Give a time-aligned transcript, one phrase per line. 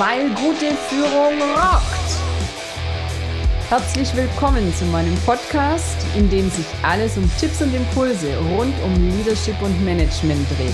[0.00, 2.10] weil gute Führung rockt.
[3.68, 8.94] Herzlich willkommen zu meinem Podcast, in dem sich alles um Tipps und Impulse rund um
[9.10, 10.72] Leadership und Management dreht.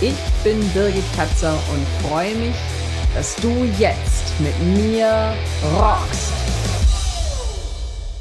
[0.00, 2.54] Ich bin Birgit Katzer und freue mich,
[3.14, 5.34] dass du jetzt mit mir
[5.74, 6.32] rockst.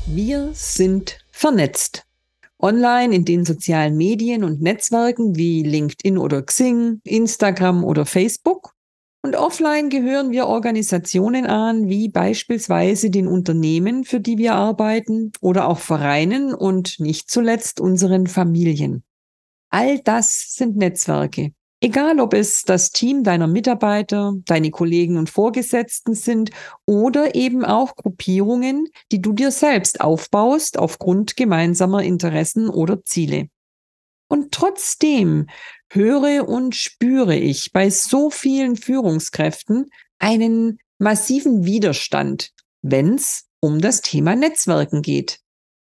[0.06, 2.04] Wir sind vernetzt.
[2.60, 8.75] Online in den sozialen Medien und Netzwerken wie LinkedIn oder Xing, Instagram oder Facebook.
[9.26, 15.68] Und offline gehören wir Organisationen an, wie beispielsweise den Unternehmen, für die wir arbeiten, oder
[15.68, 19.04] auch Vereinen und nicht zuletzt unseren Familien.
[19.72, 21.54] All das sind Netzwerke.
[21.82, 26.52] Egal, ob es das Team deiner Mitarbeiter, deine Kollegen und Vorgesetzten sind
[26.86, 33.48] oder eben auch Gruppierungen, die du dir selbst aufbaust aufgrund gemeinsamer Interessen oder Ziele.
[34.28, 35.48] Und trotzdem
[35.90, 44.02] höre und spüre ich bei so vielen Führungskräften einen massiven Widerstand, wenn es um das
[44.02, 45.40] Thema Netzwerken geht.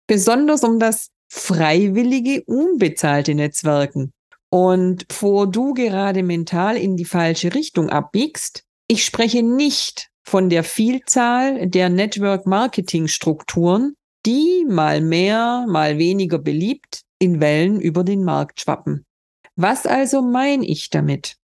[0.07, 4.13] Besonders um das freiwillige, unbezahlte Netzwerken.
[4.49, 10.63] Und bevor du gerade mental in die falsche Richtung abbiegst, ich spreche nicht von der
[10.63, 19.07] Vielzahl der Network-Marketing-Strukturen, die mal mehr, mal weniger beliebt in Wellen über den Markt schwappen.
[19.55, 21.37] Was also meine ich damit?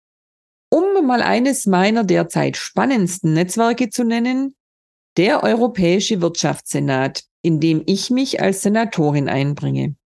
[0.71, 4.55] Um mal eines meiner derzeit spannendsten Netzwerke zu nennen,
[5.17, 9.97] der Europäische Wirtschaftssenat, in dem ich mich als Senatorin einbringe.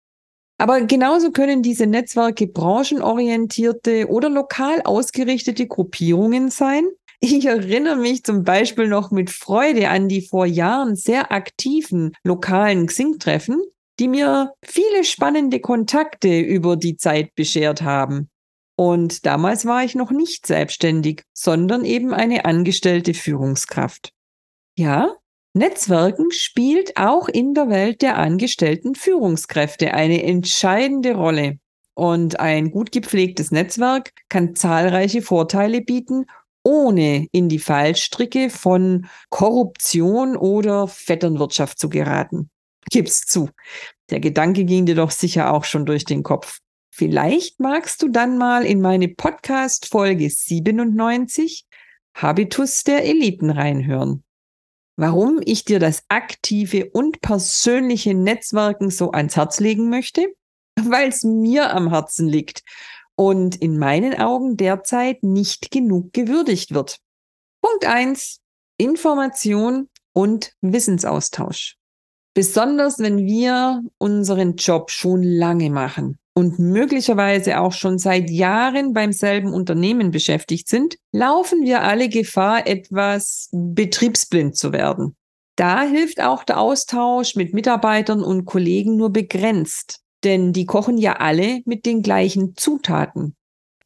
[0.58, 6.86] Aber genauso können diese Netzwerke branchenorientierte oder lokal ausgerichtete Gruppierungen sein.
[7.20, 12.86] Ich erinnere mich zum Beispiel noch mit Freude an die vor Jahren sehr aktiven lokalen
[12.86, 13.62] Xing-Treffen,
[14.00, 18.30] die mir viele spannende Kontakte über die Zeit beschert haben.
[18.76, 24.12] Und damals war ich noch nicht selbstständig, sondern eben eine angestellte Führungskraft.
[24.76, 25.14] Ja,
[25.52, 31.58] Netzwerken spielt auch in der Welt der angestellten Führungskräfte eine entscheidende Rolle.
[31.94, 36.24] Und ein gut gepflegtes Netzwerk kann zahlreiche Vorteile bieten,
[36.64, 42.48] ohne in die Fallstricke von Korruption oder Vetternwirtschaft zu geraten.
[42.90, 43.51] Gib's zu.
[44.11, 46.58] Der Gedanke ging dir doch sicher auch schon durch den Kopf.
[46.92, 51.67] Vielleicht magst du dann mal in meine Podcast Folge 97
[52.14, 54.24] Habitus der Eliten reinhören
[55.01, 60.27] warum ich dir das aktive und persönliche Netzwerken so ans Herz legen möchte,
[60.78, 62.62] weil es mir am Herzen liegt
[63.17, 66.98] und in meinen Augen derzeit nicht genug gewürdigt wird.
[67.62, 68.40] Punkt eins:
[68.77, 71.78] Information und Wissensaustausch.
[72.35, 79.13] Besonders wenn wir unseren Job schon lange machen und möglicherweise auch schon seit Jahren beim
[79.13, 85.17] selben Unternehmen beschäftigt sind, laufen wir alle Gefahr, etwas betriebsblind zu werden.
[85.57, 91.17] Da hilft auch der Austausch mit Mitarbeitern und Kollegen nur begrenzt, denn die kochen ja
[91.17, 93.35] alle mit den gleichen Zutaten.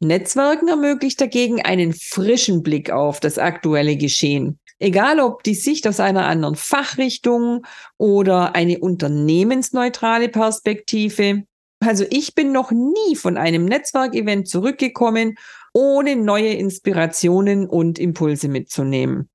[0.01, 4.59] Netzwerken ermöglicht dagegen einen frischen Blick auf das aktuelle Geschehen.
[4.85, 7.65] Egal ob die Sicht aus einer anderen Fachrichtung
[7.97, 11.45] oder eine unternehmensneutrale Perspektive,
[11.81, 15.37] also ich bin noch nie von einem Netzwerkevent zurückgekommen,
[15.73, 19.31] ohne neue Inspirationen und Impulse mitzunehmen.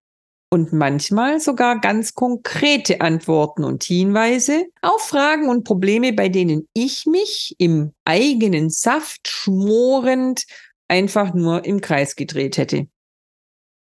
[0.52, 7.08] Und manchmal sogar ganz konkrete Antworten und Hinweise auf Fragen und Probleme, bei denen ich
[7.08, 10.44] mich im eigenen Saft schmorend
[10.88, 12.88] einfach nur im Kreis gedreht hätte.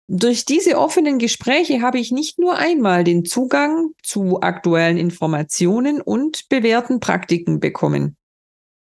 [0.09, 6.47] Durch diese offenen Gespräche habe ich nicht nur einmal den Zugang zu aktuellen Informationen und
[6.47, 8.15] bewährten Praktiken bekommen.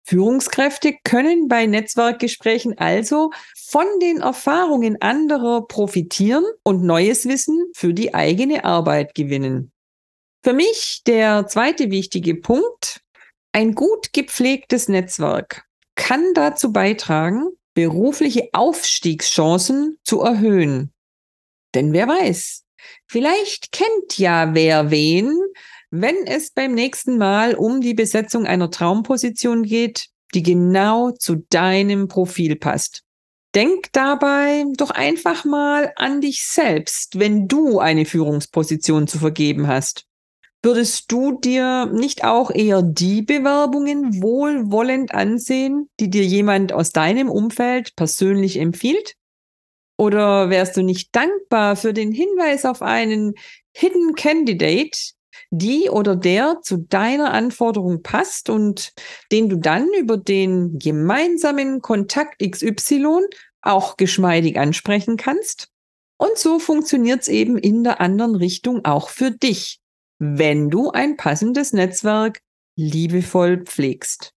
[0.05, 8.13] Führungskräfte können bei Netzwerkgesprächen also von den Erfahrungen anderer profitieren und neues Wissen für die
[8.13, 9.71] eigene Arbeit gewinnen.
[10.43, 12.99] Für mich der zweite wichtige Punkt,
[13.53, 15.63] ein gut gepflegtes Netzwerk
[15.95, 20.92] kann dazu beitragen, berufliche Aufstiegschancen zu erhöhen.
[21.75, 22.63] Denn wer weiß,
[23.07, 25.33] vielleicht kennt ja wer wen,
[25.91, 32.07] wenn es beim nächsten Mal um die Besetzung einer Traumposition geht, die genau zu deinem
[32.07, 33.03] Profil passt.
[33.55, 40.07] Denk dabei doch einfach mal an dich selbst, wenn du eine Führungsposition zu vergeben hast.
[40.63, 47.29] Würdest du dir nicht auch eher die Bewerbungen wohlwollend ansehen, die dir jemand aus deinem
[47.29, 49.15] Umfeld persönlich empfiehlt?
[49.97, 53.35] Oder wärst du nicht dankbar für den Hinweis auf einen
[53.73, 54.97] Hidden Candidate,
[55.51, 58.93] die oder der zu deiner Anforderung passt und
[59.31, 63.27] den du dann über den gemeinsamen Kontakt XY
[63.61, 65.69] auch geschmeidig ansprechen kannst?
[66.17, 69.79] Und so funktioniert es eben in der anderen Richtung auch für dich,
[70.19, 72.41] wenn du ein passendes Netzwerk
[72.75, 74.32] liebevoll pflegst.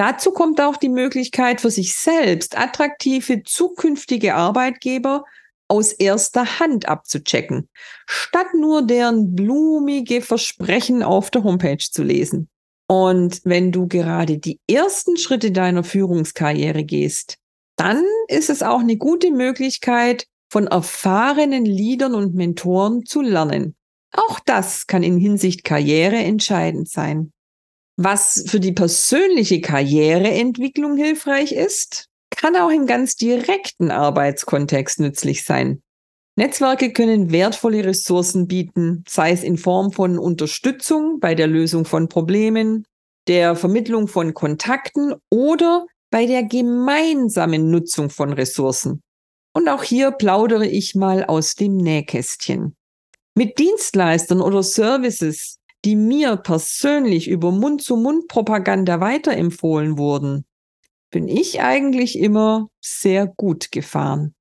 [0.00, 5.26] Dazu kommt auch die Möglichkeit für sich selbst attraktive zukünftige Arbeitgeber
[5.68, 7.68] aus erster Hand abzuchecken,
[8.06, 12.48] statt nur deren blumige Versprechen auf der Homepage zu lesen.
[12.88, 17.36] Und wenn du gerade die ersten Schritte deiner Führungskarriere gehst,
[17.76, 23.76] dann ist es auch eine gute Möglichkeit, von erfahrenen Leadern und Mentoren zu lernen.
[24.12, 27.34] Auch das kann in Hinsicht Karriere entscheidend sein.
[28.02, 35.82] Was für die persönliche Karriereentwicklung hilfreich ist, kann auch im ganz direkten Arbeitskontext nützlich sein.
[36.34, 42.08] Netzwerke können wertvolle Ressourcen bieten, sei es in Form von Unterstützung bei der Lösung von
[42.08, 42.86] Problemen,
[43.28, 49.02] der Vermittlung von Kontakten oder bei der gemeinsamen Nutzung von Ressourcen.
[49.52, 52.74] Und auch hier plaudere ich mal aus dem Nähkästchen.
[53.36, 60.44] Mit Dienstleistern oder Services, die mir persönlich über Mund-zu-Mund-Propaganda weiterempfohlen wurden,
[61.10, 64.34] bin ich eigentlich immer sehr gut gefahren.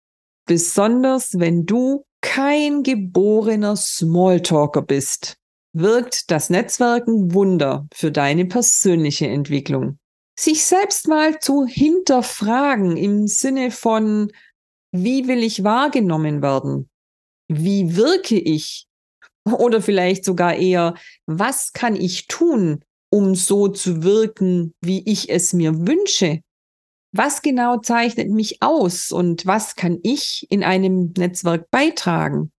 [0.46, 5.38] Besonders wenn du kein geborener Smalltalker bist,
[5.74, 10.00] wirkt das Netzwerken Wunder für deine persönliche Entwicklung.
[10.38, 14.32] Sich selbst mal zu hinterfragen im Sinne von,
[14.92, 16.90] wie will ich wahrgenommen werden?
[17.48, 18.89] Wie wirke ich?
[19.54, 25.54] Oder vielleicht sogar eher, was kann ich tun, um so zu wirken, wie ich es
[25.54, 26.42] mir wünsche?
[27.12, 32.52] Was genau zeichnet mich aus und was kann ich in einem Netzwerk beitragen?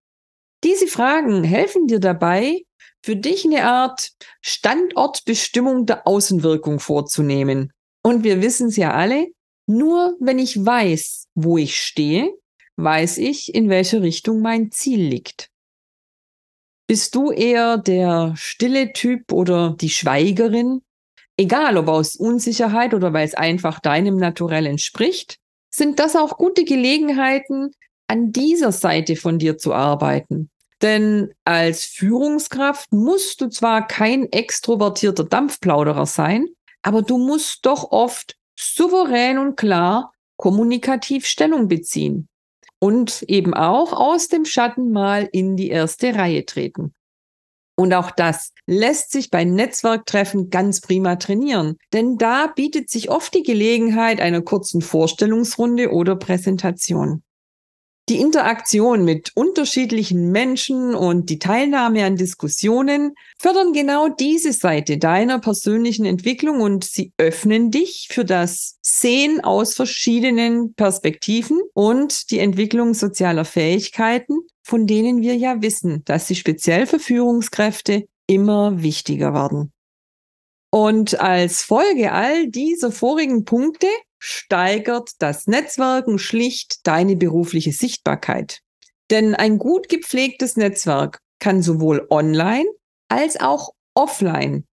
[0.64, 2.64] Diese Fragen helfen dir dabei,
[3.02, 4.10] für dich eine Art
[4.42, 7.72] Standortbestimmung der Außenwirkung vorzunehmen.
[8.02, 9.28] Und wir wissen es ja alle,
[9.66, 12.34] nur wenn ich weiß, wo ich stehe,
[12.76, 15.48] weiß ich, in welche Richtung mein Ziel liegt.
[16.90, 20.82] Bist du eher der stille Typ oder die Schweigerin,
[21.40, 25.38] Egal ob aus Unsicherheit oder weil es einfach deinem Naturell entspricht,
[25.70, 27.70] sind das auch gute Gelegenheiten,
[28.08, 30.50] an dieser Seite von dir zu arbeiten.
[30.82, 36.46] Denn als Führungskraft musst du zwar kein extrovertierter Dampfplauderer sein,
[36.82, 42.28] aber du musst doch oft souverän und klar kommunikativ Stellung beziehen
[42.80, 46.92] und eben auch aus dem Schatten mal in die erste Reihe treten.
[47.76, 53.32] Und auch das lässt sich bei Netzwerktreffen ganz prima trainieren, denn da bietet sich oft
[53.34, 57.22] die Gelegenheit einer kurzen Vorstellungsrunde oder Präsentation.
[58.10, 65.38] Die Interaktion mit unterschiedlichen Menschen und die Teilnahme an Diskussionen fördern genau diese Seite deiner
[65.38, 72.94] persönlichen Entwicklung und sie öffnen dich für das Sehen aus verschiedenen Perspektiven und die Entwicklung
[72.94, 79.70] sozialer Fähigkeiten, von denen wir ja wissen, dass sie speziell für Führungskräfte immer wichtiger werden.
[80.72, 83.86] Und als Folge all dieser vorigen Punkte
[84.20, 88.60] steigert das Netzwerken schlicht deine berufliche Sichtbarkeit.
[89.10, 92.66] Denn ein gut gepflegtes Netzwerk kann sowohl online
[93.08, 94.66] als auch offline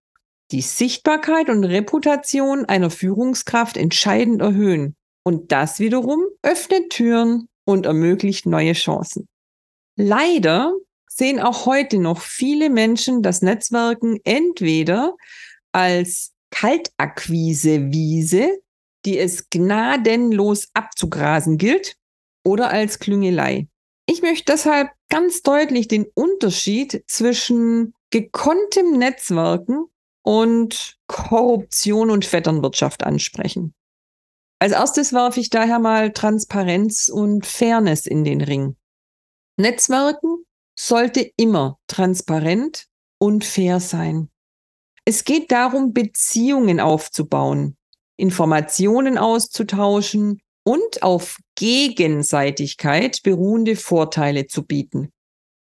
[0.52, 4.96] die Sichtbarkeit und Reputation einer Führungskraft entscheidend erhöhen.
[5.24, 9.28] Und das wiederum öffnet Türen und ermöglicht neue Chancen.
[9.98, 10.74] Leider
[11.08, 15.16] sehen auch heute noch viele Menschen das Netzwerken entweder
[15.72, 18.60] als Kaltakquise-Wiese,
[19.08, 21.96] die es gnadenlos abzugrasen gilt,
[22.44, 23.68] oder als Klüngelei.
[24.06, 29.86] Ich möchte deshalb ganz deutlich den Unterschied zwischen gekonntem Netzwerken
[30.24, 33.74] und Korruption und Vetternwirtschaft ansprechen.
[34.60, 38.76] Als erstes werfe ich daher mal Transparenz und Fairness in den Ring.
[39.58, 40.44] Netzwerken
[40.78, 42.88] sollte immer transparent
[43.20, 44.30] und fair sein.
[45.06, 47.77] Es geht darum, Beziehungen aufzubauen,
[48.18, 55.12] Informationen auszutauschen und auf Gegenseitigkeit beruhende Vorteile zu bieten.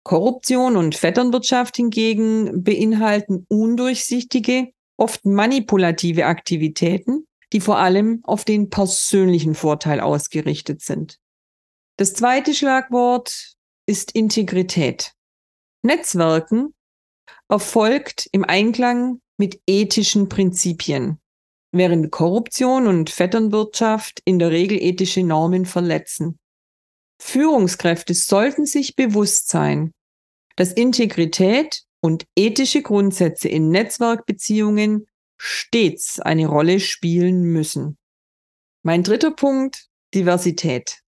[0.04, 9.56] Korruption und Vetternwirtschaft hingegen beinhalten undurchsichtige, oft manipulative Aktivitäten, die vor allem auf den persönlichen
[9.56, 11.20] Vorteil ausgerichtet sind.
[11.98, 13.56] Das zweite Schlagwort
[13.86, 15.14] ist Integrität.
[15.84, 16.74] Netzwerken
[17.50, 21.20] erfolgt im Einklang mit ethischen Prinzipien,
[21.74, 26.40] während Korruption und Vetternwirtschaft in der Regel ethische Normen verletzen.
[27.20, 29.92] Führungskräfte sollten sich bewusst sein,
[30.56, 37.98] dass Integrität und ethische Grundsätze in Netzwerkbeziehungen stets eine Rolle spielen müssen.
[38.84, 41.00] Mein dritter Punkt, Diversität.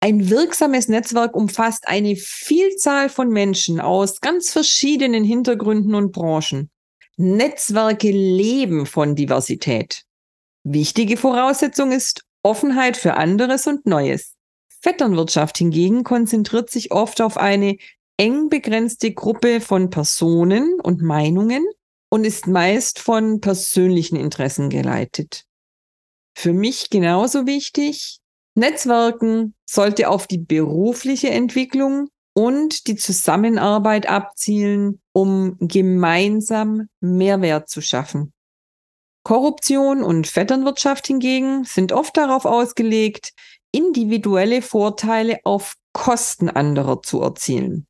[0.00, 6.70] Ein wirksames Netzwerk umfasst eine Vielzahl von Menschen aus ganz verschiedenen Hintergründen und Branchen.
[7.16, 10.04] Netzwerke leben von Diversität.
[10.64, 14.34] Wichtige Voraussetzung ist Offenheit für anderes und Neues.
[14.80, 17.76] Vetternwirtschaft hingegen konzentriert sich oft auf eine
[18.16, 21.64] eng begrenzte Gruppe von Personen und Meinungen
[22.10, 25.44] und ist meist von persönlichen Interessen geleitet.
[26.34, 28.20] Für mich genauso wichtig,
[28.54, 38.32] Netzwerken sollte auf die berufliche Entwicklung und die Zusammenarbeit abzielen, um gemeinsam Mehrwert zu schaffen.
[39.22, 43.32] Korruption und Vetternwirtschaft hingegen sind oft darauf ausgelegt,
[43.72, 47.86] individuelle Vorteile auf Kosten anderer zu erzielen.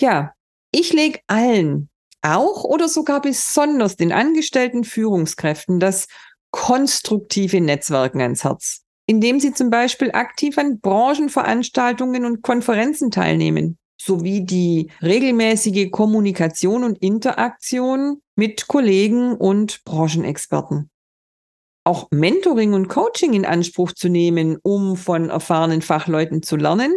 [0.00, 0.34] Ja,
[0.70, 1.88] ich lege allen,
[2.22, 6.06] auch oder sogar besonders den angestellten Führungskräften, das
[6.50, 14.44] konstruktive Netzwerken ans Herz, indem sie zum Beispiel aktiv an Branchenveranstaltungen und Konferenzen teilnehmen, sowie
[14.44, 20.90] die regelmäßige Kommunikation und Interaktion mit Kollegen und Branchenexperten.
[21.84, 26.94] Auch Mentoring und Coaching in Anspruch zu nehmen, um von erfahrenen Fachleuten zu lernen,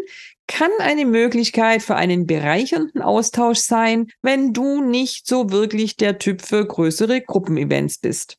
[0.48, 6.44] kann eine Möglichkeit für einen bereichernden Austausch sein, wenn du nicht so wirklich der Typ
[6.44, 8.38] für größere Gruppenevents bist.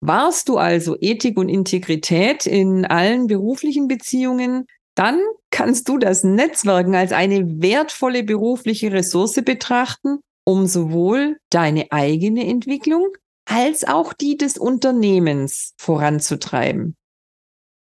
[0.00, 4.66] Warst du also Ethik und Integrität in allen beruflichen Beziehungen,
[4.96, 12.46] dann kannst du das Netzwerken als eine wertvolle berufliche Ressource betrachten, um sowohl deine eigene
[12.46, 13.08] Entwicklung
[13.44, 16.96] als auch die des Unternehmens voranzutreiben.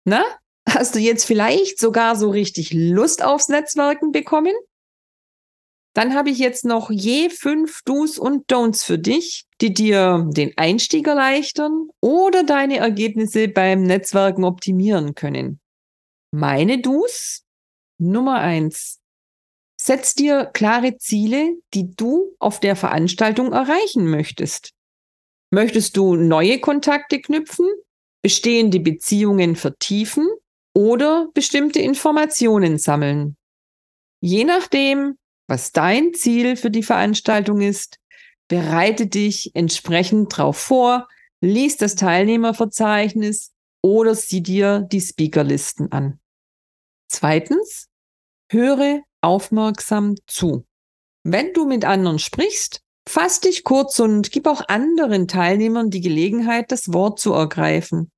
[0.06, 0.24] Na,
[0.70, 4.54] Hast du jetzt vielleicht sogar so richtig Lust aufs Netzwerken bekommen?
[5.96, 10.56] Dann habe ich jetzt noch je fünf Do's und Don'ts für dich, die dir den
[10.58, 15.60] Einstieg erleichtern oder deine Ergebnisse beim Netzwerken optimieren können.
[16.32, 17.44] Meine Do's?
[17.98, 18.99] Nummer eins.
[19.82, 24.72] Setz dir klare Ziele, die du auf der Veranstaltung erreichen möchtest.
[25.52, 27.66] Möchtest du neue Kontakte knüpfen,
[28.22, 30.28] bestehende Beziehungen vertiefen
[30.76, 33.38] oder bestimmte Informationen sammeln.
[34.22, 35.18] Je nachdem,
[35.48, 38.00] was dein Ziel für die Veranstaltung ist,
[38.50, 41.08] bereite dich entsprechend darauf vor,
[41.40, 46.20] lies das Teilnehmerverzeichnis oder sieh dir die Speakerlisten an.
[47.08, 47.88] Zweitens,
[48.52, 50.66] höre aufmerksam zu.
[51.24, 56.72] Wenn du mit anderen sprichst, fass dich kurz und gib auch anderen Teilnehmern die Gelegenheit,
[56.72, 58.12] das Wort zu ergreifen.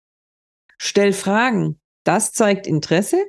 [0.78, 3.26] Stell Fragen, das zeigt Interesse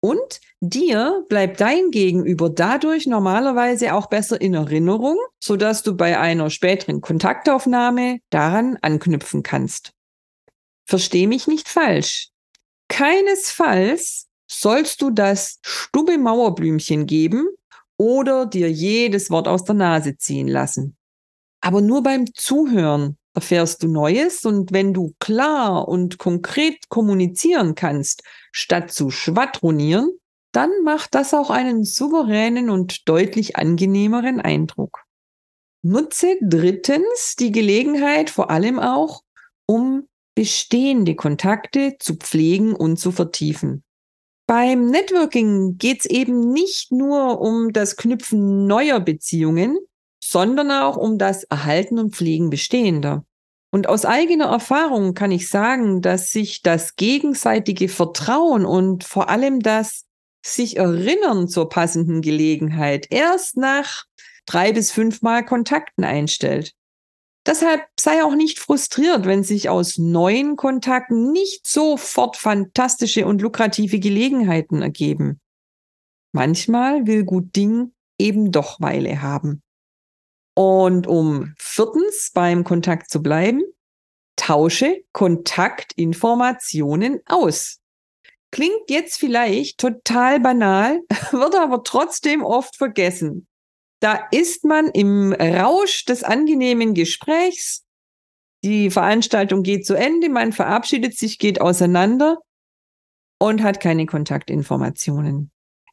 [0.00, 6.50] und dir bleibt dein Gegenüber dadurch normalerweise auch besser in Erinnerung, sodass du bei einer
[6.50, 9.92] späteren Kontaktaufnahme daran anknüpfen kannst.
[10.86, 12.30] Versteh mich nicht falsch.
[12.88, 17.48] Keinesfalls sollst du das stubbe Mauerblümchen geben
[17.96, 20.96] oder dir jedes Wort aus der Nase ziehen lassen.
[21.60, 28.22] Aber nur beim Zuhören erfährst du Neues und wenn du klar und konkret kommunizieren kannst,
[28.52, 30.10] statt zu schwadronieren,
[30.52, 35.04] dann macht das auch einen souveränen und deutlich angenehmeren Eindruck.
[35.82, 39.22] Nutze drittens die Gelegenheit vor allem auch,
[39.66, 43.84] um bestehende Kontakte zu pflegen und zu vertiefen.
[44.48, 49.76] Beim Networking geht es eben nicht nur um das Knüpfen neuer Beziehungen,
[50.24, 53.26] sondern auch um das Erhalten und Pflegen bestehender.
[53.70, 59.60] Und aus eigener Erfahrung kann ich sagen, dass sich das gegenseitige Vertrauen und vor allem
[59.60, 60.06] das
[60.42, 64.04] sich erinnern zur passenden Gelegenheit erst nach
[64.46, 66.72] drei bis fünfmal Kontakten einstellt.
[67.46, 73.98] Deshalb sei auch nicht frustriert, wenn sich aus neuen Kontakten nicht sofort fantastische und lukrative
[73.98, 75.40] Gelegenheiten ergeben.
[76.32, 79.62] Manchmal will gut Ding eben doch Weile haben.
[80.54, 83.62] Und um viertens beim Kontakt zu bleiben,
[84.36, 87.80] tausche Kontaktinformationen aus.
[88.50, 93.46] Klingt jetzt vielleicht total banal, wird aber trotzdem oft vergessen.
[94.00, 97.84] Da ist man im Rausch des angenehmen Gesprächs.
[98.64, 102.38] Die Veranstaltung geht zu Ende, man verabschiedet sich, geht auseinander
[103.38, 105.50] und hat keine Kontaktinformationen.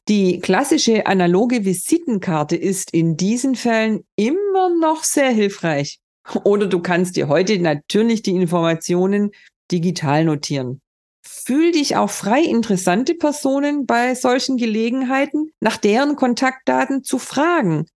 [0.08, 5.98] Die klassische analoge Visitenkarte ist in diesen Fällen immer noch sehr hilfreich.
[6.44, 9.32] Oder du kannst dir heute natürlich die Informationen
[9.70, 10.80] digital notieren.
[11.24, 17.86] Fühl dich auch frei, interessante Personen bei solchen Gelegenheiten nach deren Kontaktdaten zu fragen.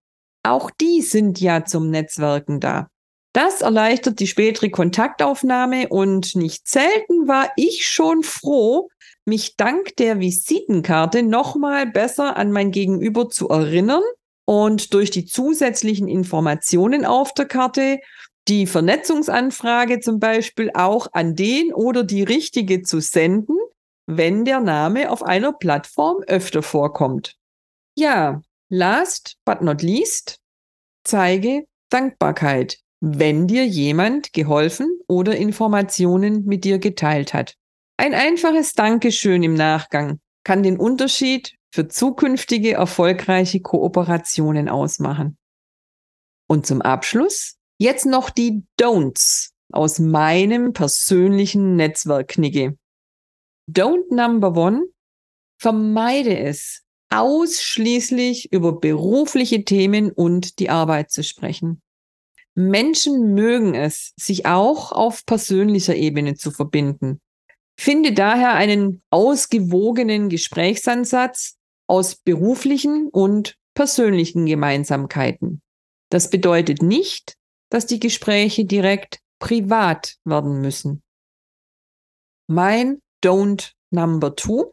[0.43, 2.89] Auch die sind ja zum Netzwerken da.
[3.33, 8.89] Das erleichtert die spätere Kontaktaufnahme und nicht selten war ich schon froh,
[9.25, 14.03] mich dank der Visitenkarte nochmal besser an mein Gegenüber zu erinnern
[14.47, 18.01] und durch die zusätzlichen Informationen auf der Karte
[18.49, 23.57] die Vernetzungsanfrage zum Beispiel auch an den oder die richtige zu senden,
[24.07, 27.37] wenn der Name auf einer Plattform öfter vorkommt.
[27.97, 30.39] Ja, last but not least,
[31.05, 37.55] zeige Dankbarkeit, wenn dir jemand geholfen oder Informationen mit dir geteilt hat.
[37.97, 45.37] Ein einfaches Dankeschön im Nachgang kann den Unterschied für zukünftige erfolgreiche Kooperationen ausmachen.
[46.49, 52.77] Und zum Abschluss jetzt noch die Don'ts aus meinem persönlichen Netzwerkknicke.
[53.71, 54.87] Don't number one.
[55.61, 61.83] Vermeide es, ausschließlich über berufliche Themen und die Arbeit zu sprechen.
[62.55, 67.21] Menschen mögen es, sich auch auf persönlicher Ebene zu verbinden.
[67.79, 75.63] Finde daher einen ausgewogenen Gesprächsansatz aus beruflichen und persönlichen Gemeinsamkeiten.
[76.11, 77.37] Das bedeutet nicht,
[77.71, 81.03] dass die Gespräche direkt privat werden müssen.
[82.49, 84.73] Mein Don't Number Two.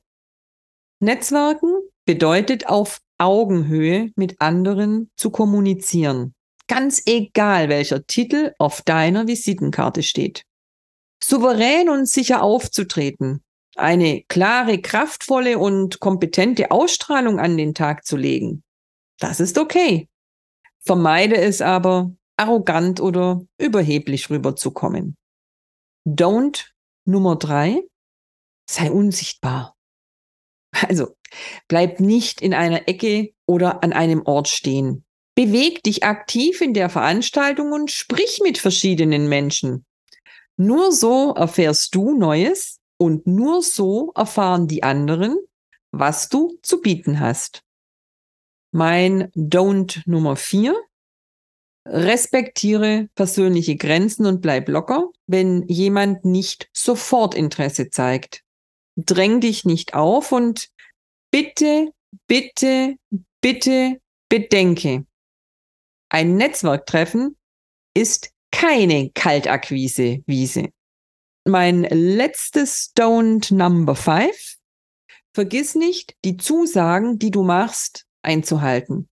[1.00, 1.77] Netzwerken
[2.08, 6.34] bedeutet auf Augenhöhe mit anderen zu kommunizieren.
[6.68, 10.44] Ganz egal, welcher Titel auf deiner Visitenkarte steht.
[11.24, 13.44] Souverän und sicher aufzutreten,
[13.76, 18.64] eine klare, kraftvolle und kompetente Ausstrahlung an den Tag zu legen.
[19.20, 20.08] Das ist okay.
[20.80, 25.18] Vermeide es aber, arrogant oder überheblich rüberzukommen.
[26.08, 26.68] Don't
[27.06, 27.82] Nummer drei,
[28.70, 29.76] sei unsichtbar.
[30.72, 31.17] Also,
[31.68, 35.04] bleib nicht in einer Ecke oder an einem Ort stehen.
[35.36, 39.86] Beweg dich aktiv in der Veranstaltung und sprich mit verschiedenen Menschen.
[40.58, 45.38] Nur so erfährst du Neues und nur so erfahren die anderen,
[45.92, 47.64] was du zu bieten hast.
[48.72, 50.76] Mein Don't Nummer vier.
[51.88, 58.44] Respektiere persönliche Grenzen und bleib locker, wenn jemand nicht sofort Interesse zeigt.
[58.98, 60.70] Dräng dich nicht auf und
[61.32, 61.92] bitte,
[62.28, 62.96] bitte,
[63.42, 65.06] bitte bedenke,
[66.10, 67.38] ein Netzwerktreffen
[67.94, 70.70] ist keine Kaltakquise-Wiese.
[71.46, 74.56] Mein letztes Don't Number Five.
[75.34, 79.10] Vergiss nicht, die Zusagen, die du machst, einzuhalten.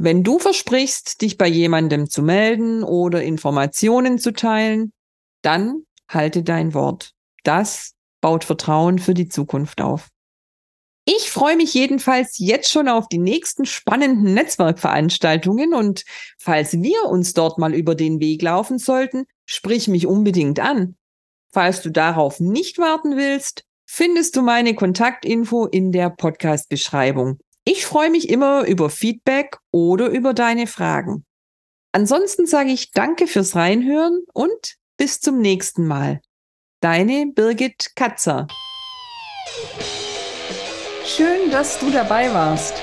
[0.00, 4.92] Wenn du versprichst, dich bei jemandem zu melden oder Informationen zu teilen,
[5.42, 7.14] dann halte dein Wort.
[7.42, 10.08] Das baut Vertrauen für die Zukunft auf.
[11.10, 16.04] Ich freue mich jedenfalls jetzt schon auf die nächsten spannenden Netzwerkveranstaltungen und
[16.36, 20.98] falls wir uns dort mal über den Weg laufen sollten, sprich mich unbedingt an.
[21.50, 27.38] Falls du darauf nicht warten willst, findest du meine Kontaktinfo in der Podcast-Beschreibung.
[27.64, 31.24] Ich freue mich immer über Feedback oder über deine Fragen.
[31.90, 36.20] Ansonsten sage ich danke fürs Reinhören und bis zum nächsten Mal.
[36.82, 38.46] Deine Birgit Katzer.
[41.16, 42.74] Schön, dass du dabei warst.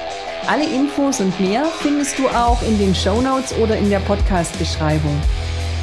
[0.47, 5.15] Alle Infos und mehr findest du auch in den Show Notes oder in der Podcast-Beschreibung.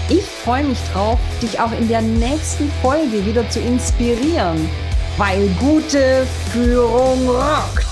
[0.09, 4.69] Ich freue mich drauf, dich auch in der nächsten Folge wieder zu inspirieren,
[5.19, 7.92] weil gute Führung rockt.